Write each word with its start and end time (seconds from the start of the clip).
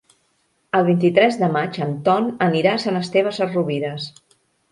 El 0.77 0.85
vint-i-tres 0.87 1.35
de 1.41 1.49
maig 1.57 1.77
en 1.85 1.93
Ton 2.09 2.31
anirà 2.47 2.73
a 2.77 2.81
Sant 2.87 2.99
Esteve 3.03 3.35
Sesrovires. 3.39 4.09